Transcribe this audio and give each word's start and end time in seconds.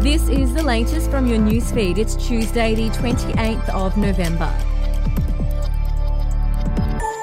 This 0.00 0.28
is 0.28 0.54
the 0.54 0.62
latest 0.62 1.10
from 1.10 1.26
your 1.26 1.38
newsfeed. 1.38 1.98
It's 1.98 2.14
Tuesday, 2.14 2.72
the 2.76 2.88
28th 2.90 3.68
of 3.70 3.96
November. 3.96 4.77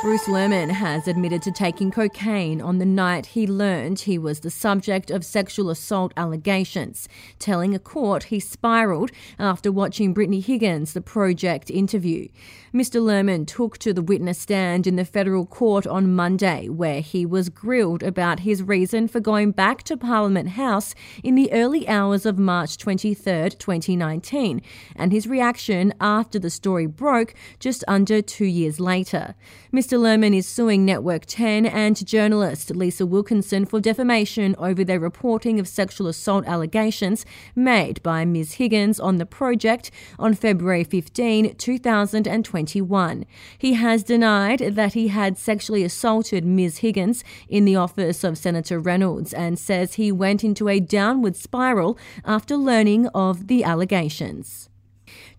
Bruce 0.05 0.27
Lehrmann 0.27 0.69
has 0.69 1.07
admitted 1.07 1.41
to 1.41 1.51
taking 1.51 1.89
cocaine 1.89 2.61
on 2.61 2.77
the 2.77 2.85
night 2.85 3.25
he 3.25 3.47
learned 3.47 4.01
he 4.01 4.19
was 4.19 4.41
the 4.41 4.51
subject 4.51 5.09
of 5.09 5.25
sexual 5.25 5.71
assault 5.71 6.13
allegations, 6.15 7.09
telling 7.39 7.73
a 7.73 7.79
court 7.79 8.25
he 8.25 8.39
spiralled 8.39 9.09
after 9.39 9.71
watching 9.71 10.13
Brittany 10.13 10.41
Higgins' 10.41 10.93
The 10.93 11.01
Project 11.01 11.71
interview. 11.71 12.27
Mr. 12.71 13.01
Lehrmann 13.01 13.47
took 13.47 13.79
to 13.79 13.93
the 13.93 14.03
witness 14.03 14.37
stand 14.37 14.85
in 14.85 14.95
the 14.95 15.05
federal 15.05 15.47
court 15.47 15.87
on 15.87 16.13
Monday, 16.13 16.69
where 16.69 17.01
he 17.01 17.25
was 17.25 17.49
grilled 17.49 18.03
about 18.03 18.41
his 18.41 18.61
reason 18.61 19.07
for 19.07 19.19
going 19.19 19.51
back 19.53 19.81
to 19.83 19.97
Parliament 19.97 20.49
House 20.49 20.93
in 21.23 21.33
the 21.33 21.51
early 21.51 21.87
hours 21.87 22.27
of 22.27 22.37
March 22.37 22.77
23, 22.77 23.49
2019, 23.57 24.61
and 24.95 25.11
his 25.11 25.25
reaction 25.25 25.95
after 25.99 26.37
the 26.37 26.51
story 26.51 26.85
broke 26.85 27.33
just 27.59 27.83
under 27.87 28.21
two 28.21 28.45
years 28.45 28.79
later. 28.79 29.33
Mr. 29.73 29.94
Mr. 29.95 30.01
Lehrmann 30.01 30.35
is 30.35 30.45
suing 30.45 30.83
Network 30.83 31.25
10 31.25 31.65
and 31.65 32.05
journalist 32.05 32.69
Lisa 32.75 33.05
Wilkinson 33.05 33.65
for 33.65 33.79
defamation 33.79 34.53
over 34.57 34.83
their 34.83 34.99
reporting 34.99 35.57
of 35.57 35.69
sexual 35.69 36.07
assault 36.07 36.45
allegations 36.45 37.25
made 37.55 38.03
by 38.03 38.25
Ms. 38.25 38.55
Higgins 38.55 38.99
on 38.99 39.19
the 39.19 39.25
project 39.25 39.91
on 40.19 40.33
February 40.33 40.83
15, 40.83 41.55
2021. 41.55 43.25
He 43.57 43.73
has 43.75 44.03
denied 44.03 44.59
that 44.59 44.95
he 44.95 45.07
had 45.07 45.37
sexually 45.37 45.85
assaulted 45.85 46.43
Ms. 46.43 46.79
Higgins 46.79 47.23
in 47.47 47.63
the 47.63 47.77
office 47.77 48.25
of 48.25 48.37
Senator 48.37 48.81
Reynolds 48.81 49.33
and 49.33 49.57
says 49.57 49.93
he 49.93 50.11
went 50.11 50.43
into 50.43 50.67
a 50.67 50.81
downward 50.81 51.37
spiral 51.37 51.97
after 52.25 52.57
learning 52.57 53.07
of 53.15 53.47
the 53.47 53.63
allegations. 53.63 54.67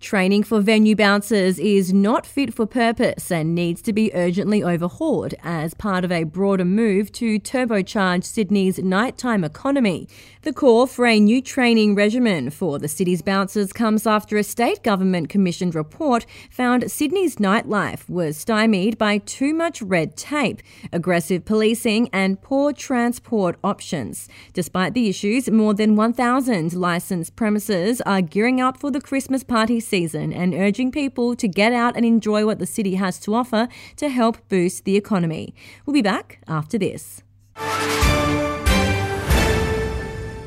Training 0.01 0.45
for 0.45 0.61
venue 0.61 0.95
bouncers 0.95 1.59
is 1.59 1.93
not 1.93 2.25
fit 2.25 2.55
for 2.55 2.65
purpose 2.65 3.33
and 3.33 3.55
needs 3.55 3.83
to 3.83 3.93
be 3.93 4.13
urgently 4.15 4.63
overhauled 4.63 5.35
as 5.43 5.75
part 5.75 6.05
of 6.05 6.13
a 6.13 6.23
broader 6.23 6.65
move 6.65 7.11
to 7.13 7.41
turbocharge 7.41 8.23
Sydney's 8.23 8.79
nighttime 8.79 9.43
economy. 9.43 10.07
The 10.43 10.53
call 10.53 10.87
for 10.87 11.07
a 11.07 11.19
new 11.19 11.43
training 11.43 11.97
regimen 11.97 12.51
for 12.51 12.79
the 12.79 12.87
city's 12.87 13.21
bouncers 13.21 13.73
comes 13.73 14.07
after 14.07 14.37
a 14.37 14.45
state 14.45 14.85
government 14.85 15.29
commissioned 15.29 15.75
report 15.75 16.25
found 16.51 16.89
Sydney's 16.89 17.37
nightlife 17.37 18.09
was 18.09 18.37
stymied 18.37 18.99
by 18.99 19.19
too 19.19 19.53
much 19.55 19.83
red 19.83 20.17
tape, 20.17 20.63
aggressive 20.93 21.45
policing, 21.45 22.09
and 22.13 22.41
poor 22.41 22.73
transport 22.73 23.57
options. 23.65 24.29
Despite 24.53 24.95
the 24.95 25.09
issues, 25.09 25.51
more 25.51 25.75
than 25.75 25.97
1,000 25.97 26.75
licensed 26.75 27.35
premises 27.35 28.01
are 28.03 28.23
gearing 28.23 28.61
up 28.61 28.79
for 28.79 28.93
the 28.93 29.01
Christmas 29.01 29.43
party 29.43 29.56
season 29.81 30.33
and 30.33 30.55
urging 30.55 30.91
people 30.91 31.35
to 31.37 31.49
get 31.49 31.73
out 31.73 31.97
and 31.97 32.05
enjoy 32.05 32.45
what 32.45 32.59
the 32.59 32.67
city 32.67 32.95
has 32.97 33.19
to 33.21 33.35
offer 33.35 33.69
to 33.97 34.09
help 34.09 34.37
boost 34.49 34.85
the 34.85 34.97
economy. 34.97 35.55
We'll 35.85 35.95
be 35.95 36.03
back 36.03 36.41
after 36.47 36.79
this. 36.79 37.23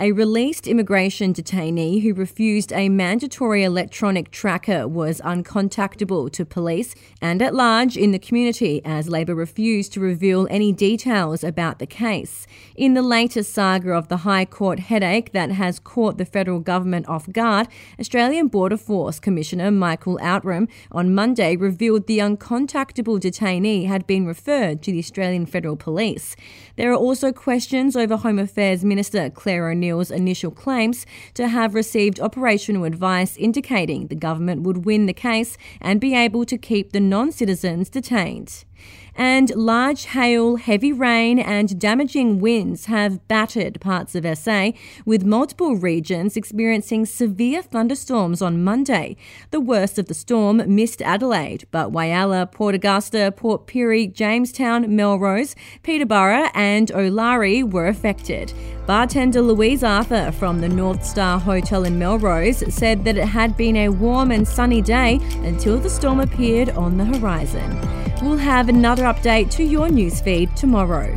A 0.00 0.12
released 0.12 0.68
immigration 0.68 1.34
detainee 1.34 2.02
who 2.02 2.14
refused 2.14 2.72
a 2.72 2.88
mandatory 2.88 3.64
electronic 3.64 4.30
tracker 4.30 4.86
was 4.86 5.20
uncontactable 5.22 6.30
to 6.34 6.44
police 6.44 6.94
and 7.20 7.42
at 7.42 7.52
large 7.52 7.96
in 7.96 8.12
the 8.12 8.18
community 8.20 8.80
as 8.84 9.08
Labor 9.08 9.34
refused 9.34 9.92
to 9.94 10.00
reveal 10.00 10.46
any 10.50 10.70
details 10.70 11.42
about 11.42 11.80
the 11.80 11.86
case. 11.86 12.46
In 12.76 12.94
the 12.94 13.02
latest 13.02 13.52
saga 13.52 13.90
of 13.90 14.06
the 14.06 14.18
High 14.18 14.44
Court 14.44 14.78
headache 14.78 15.32
that 15.32 15.50
has 15.50 15.80
caught 15.80 16.16
the 16.16 16.24
federal 16.24 16.60
government 16.60 17.08
off 17.08 17.28
guard, 17.32 17.66
Australian 17.98 18.46
Border 18.46 18.76
Force 18.76 19.18
Commissioner 19.18 19.72
Michael 19.72 20.16
Outram 20.22 20.68
on 20.92 21.12
Monday 21.12 21.56
revealed 21.56 22.06
the 22.06 22.20
uncontactable 22.20 23.18
detainee 23.18 23.88
had 23.88 24.06
been 24.06 24.26
referred 24.26 24.80
to 24.84 24.92
the 24.92 25.00
Australian 25.00 25.44
Federal 25.44 25.74
Police. 25.74 26.36
There 26.76 26.92
are 26.92 26.96
also 26.96 27.32
questions 27.32 27.96
over 27.96 28.16
Home 28.18 28.38
Affairs 28.38 28.84
Minister 28.84 29.28
Clare 29.28 29.70
O'Neil 29.70 29.87
Initial 29.88 30.50
claims 30.50 31.06
to 31.34 31.48
have 31.48 31.74
received 31.74 32.20
operational 32.20 32.84
advice 32.84 33.36
indicating 33.36 34.06
the 34.06 34.14
government 34.14 34.62
would 34.62 34.84
win 34.84 35.06
the 35.06 35.12
case 35.12 35.56
and 35.80 36.00
be 36.00 36.14
able 36.14 36.44
to 36.44 36.58
keep 36.58 36.92
the 36.92 37.00
non 37.00 37.32
citizens 37.32 37.88
detained 37.88 38.64
and 39.18 39.50
large 39.56 40.04
hail, 40.06 40.56
heavy 40.56 40.92
rain, 40.92 41.40
and 41.40 41.78
damaging 41.78 42.38
winds 42.38 42.86
have 42.86 43.26
battered 43.26 43.80
parts 43.80 44.14
of 44.14 44.38
SA, 44.38 44.70
with 45.04 45.24
multiple 45.24 45.74
regions 45.74 46.36
experiencing 46.36 47.04
severe 47.04 47.60
thunderstorms 47.60 48.40
on 48.40 48.62
Monday. 48.62 49.16
The 49.50 49.60
worst 49.60 49.98
of 49.98 50.06
the 50.06 50.14
storm 50.14 50.62
missed 50.72 51.02
Adelaide, 51.02 51.66
but 51.72 51.90
Whyalla, 51.90 52.50
Port 52.50 52.76
Augusta, 52.76 53.32
Port 53.36 53.66
Pirie, 53.66 54.12
Jamestown, 54.12 54.94
Melrose, 54.94 55.56
Peterborough, 55.82 56.48
and 56.54 56.88
Olary 56.88 57.68
were 57.68 57.88
affected. 57.88 58.52
Bartender 58.86 59.42
Louise 59.42 59.82
Arthur 59.82 60.32
from 60.32 60.60
the 60.60 60.68
North 60.68 61.04
Star 61.04 61.38
Hotel 61.40 61.84
in 61.84 61.98
Melrose 61.98 62.72
said 62.72 63.04
that 63.04 63.18
it 63.18 63.26
had 63.26 63.56
been 63.56 63.76
a 63.76 63.88
warm 63.88 64.30
and 64.30 64.46
sunny 64.46 64.80
day 64.80 65.18
until 65.42 65.78
the 65.78 65.90
storm 65.90 66.20
appeared 66.20 66.70
on 66.70 66.96
the 66.96 67.04
horizon. 67.04 67.78
We'll 68.20 68.36
have 68.36 68.68
another 68.68 69.04
update 69.04 69.50
to 69.52 69.62
your 69.62 69.88
newsfeed 69.88 70.52
tomorrow. 70.56 71.16